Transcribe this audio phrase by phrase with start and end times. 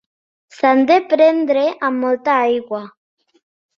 [0.59, 2.81] S'han de prendre amb molta aigua.